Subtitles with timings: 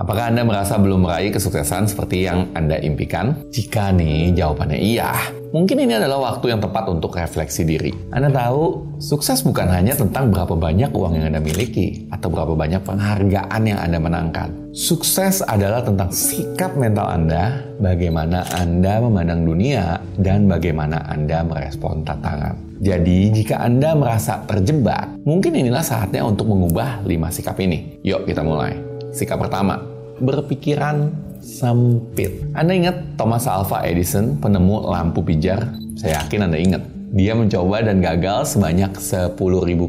[0.00, 3.36] Apakah Anda merasa belum meraih kesuksesan seperti yang Anda impikan?
[3.52, 5.12] Jika nih jawabannya iya,
[5.52, 7.92] mungkin ini adalah waktu yang tepat untuk refleksi diri.
[8.08, 12.80] Anda tahu, sukses bukan hanya tentang berapa banyak uang yang Anda miliki atau berapa banyak
[12.80, 14.72] penghargaan yang Anda menangkan.
[14.72, 22.80] Sukses adalah tentang sikap mental Anda, bagaimana Anda memandang dunia, dan bagaimana Anda merespon tantangan.
[22.80, 28.00] Jadi, jika Anda merasa terjebak, mungkin inilah saatnya untuk mengubah lima sikap ini.
[28.00, 28.80] Yuk kita mulai.
[29.10, 29.89] Sikap pertama,
[30.20, 31.10] berpikiran
[31.40, 32.44] sempit.
[32.52, 35.72] Anda ingat Thomas Alva Edison, penemu lampu pijar?
[35.96, 36.82] Saya yakin Anda ingat.
[37.10, 39.34] Dia mencoba dan gagal sebanyak 10.000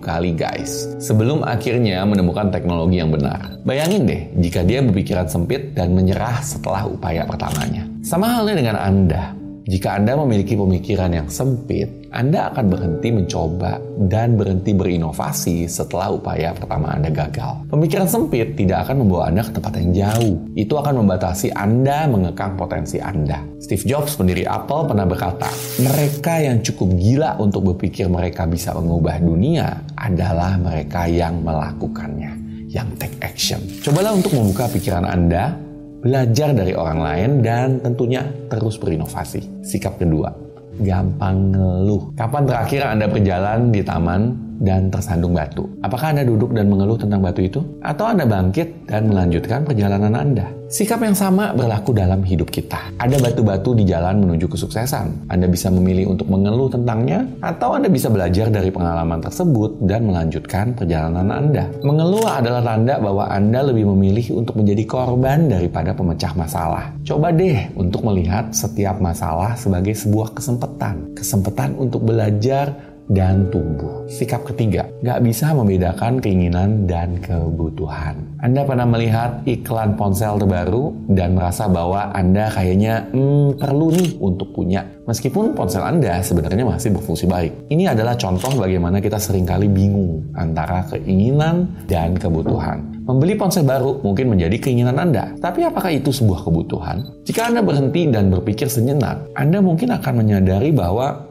[0.02, 0.90] kali guys.
[0.98, 3.62] Sebelum akhirnya menemukan teknologi yang benar.
[3.62, 7.86] Bayangin deh jika dia berpikiran sempit dan menyerah setelah upaya pertamanya.
[8.02, 9.41] Sama halnya dengan Anda.
[9.66, 13.80] Jika Anda memiliki pemikiran yang sempit, anda akan berhenti mencoba
[14.12, 17.72] dan berhenti berinovasi setelah upaya pertama Anda gagal.
[17.72, 20.36] Pemikiran sempit tidak akan membawa Anda ke tempat yang jauh.
[20.52, 23.40] Itu akan membatasi Anda mengekang potensi Anda.
[23.64, 25.48] Steve Jobs, pendiri Apple, pernah berkata,
[25.80, 32.32] mereka yang cukup gila untuk berpikir mereka bisa mengubah dunia adalah mereka yang melakukannya,
[32.68, 33.64] yang take action.
[33.88, 35.71] Cobalah untuk membuka pikiran Anda,
[36.02, 39.62] belajar dari orang lain, dan tentunya terus berinovasi.
[39.62, 40.34] Sikap kedua,
[40.82, 42.12] gampang ngeluh.
[42.18, 44.22] Kapan terakhir Anda berjalan di taman
[44.62, 45.66] dan tersandung batu.
[45.82, 47.60] Apakah Anda duduk dan mengeluh tentang batu itu?
[47.82, 50.62] Atau Anda bangkit dan melanjutkan perjalanan Anda?
[50.72, 52.96] Sikap yang sama berlaku dalam hidup kita.
[52.96, 55.28] Ada batu-batu di jalan menuju kesuksesan.
[55.28, 60.72] Anda bisa memilih untuk mengeluh tentangnya, atau Anda bisa belajar dari pengalaman tersebut dan melanjutkan
[60.72, 61.68] perjalanan Anda.
[61.84, 66.96] Mengeluh adalah tanda bahwa Anda lebih memilih untuk menjadi korban daripada pemecah masalah.
[67.04, 71.20] Coba deh untuk melihat setiap masalah sebagai sebuah kesempatan.
[71.20, 74.08] Kesempatan untuk belajar dan tumbuh.
[74.08, 78.16] Sikap ketiga, nggak bisa membedakan keinginan dan kebutuhan.
[78.40, 84.56] Anda pernah melihat iklan ponsel terbaru dan merasa bahwa Anda kayaknya hmm, perlu nih untuk
[84.56, 84.88] punya.
[85.06, 87.68] Meskipun ponsel Anda sebenarnya masih berfungsi baik.
[87.68, 92.92] Ini adalah contoh bagaimana kita sering kali bingung antara keinginan dan kebutuhan.
[93.02, 97.26] Membeli ponsel baru mungkin menjadi keinginan Anda, tapi apakah itu sebuah kebutuhan?
[97.28, 101.28] Jika Anda berhenti dan berpikir sejenak, Anda mungkin akan menyadari bahwa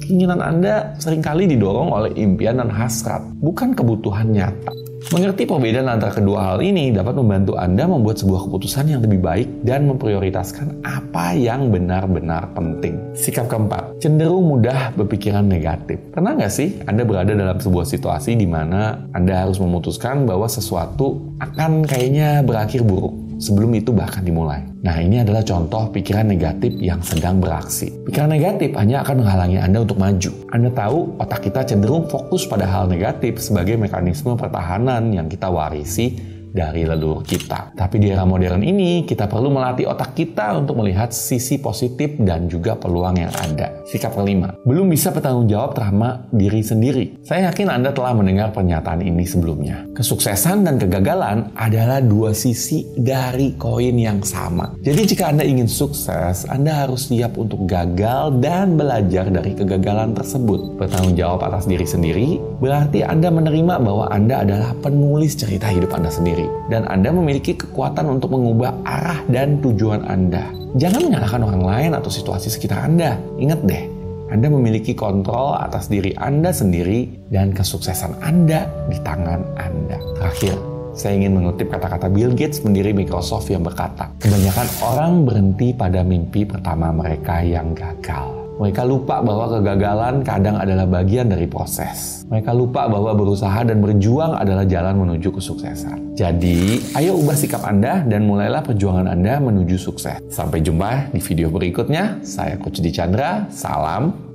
[0.00, 4.72] Keinginan Anda sering kali didorong oleh impian dan hasrat, bukan kebutuhan nyata.
[5.10, 9.48] Mengerti perbedaan antara kedua hal ini dapat membantu Anda membuat sebuah keputusan yang lebih baik
[9.64, 13.00] dan memprioritaskan apa yang benar-benar penting.
[13.16, 15.96] Sikap keempat, cenderung mudah berpikiran negatif.
[16.12, 21.32] Pernah nggak sih Anda berada dalam sebuah situasi di mana Anda harus memutuskan bahwa sesuatu
[21.40, 24.62] akan kayaknya berakhir buruk sebelum itu bahkan dimulai?
[24.84, 27.88] Nah, ini adalah contoh pikiran negatif yang sedang beraksi.
[28.04, 30.32] Pikiran negatif hanya akan menghalangi Anda untuk maju.
[30.52, 36.39] Anda tahu, otak kita cenderung fokus pada hal negatif sebagai mekanisme pertahanan yang kita warisi
[36.50, 37.74] dari leluhur kita.
[37.74, 42.50] Tapi di era modern ini, kita perlu melatih otak kita untuk melihat sisi positif dan
[42.50, 43.82] juga peluang yang ada.
[43.86, 45.90] Sikap kelima, belum bisa bertanggung jawab terhadap
[46.30, 47.04] diri sendiri.
[47.26, 49.90] Saya yakin Anda telah mendengar pernyataan ini sebelumnya.
[49.98, 54.70] Kesuksesan dan kegagalan adalah dua sisi dari koin yang sama.
[54.86, 60.78] Jadi jika Anda ingin sukses, Anda harus siap untuk gagal dan belajar dari kegagalan tersebut.
[60.78, 66.12] Bertanggung jawab atas diri sendiri berarti Anda menerima bahwa Anda adalah penulis cerita hidup Anda
[66.12, 70.48] sendiri sendiri dan Anda memiliki kekuatan untuk mengubah arah dan tujuan Anda.
[70.78, 73.18] Jangan menyalahkan orang lain atau situasi sekitar Anda.
[73.36, 73.84] Ingat deh,
[74.30, 79.98] Anda memiliki kontrol atas diri Anda sendiri dan kesuksesan Anda di tangan Anda.
[80.16, 80.54] Terakhir,
[80.94, 86.46] saya ingin mengutip kata-kata Bill Gates pendiri Microsoft yang berkata, kebanyakan orang berhenti pada mimpi
[86.46, 88.39] pertama mereka yang gagal.
[88.60, 92.28] Mereka lupa bahwa kegagalan kadang adalah bagian dari proses.
[92.28, 96.12] Mereka lupa bahwa berusaha dan berjuang adalah jalan menuju kesuksesan.
[96.12, 100.20] Jadi, ayo ubah sikap Anda dan mulailah perjuangan Anda menuju sukses.
[100.28, 102.20] Sampai jumpa di video berikutnya.
[102.20, 103.48] Saya Coach Di Chandra.
[103.48, 104.29] Salam